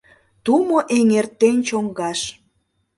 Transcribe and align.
Тумо 0.43 0.79
эҥертен 0.97 1.57
чоҥгаш. 1.67 2.19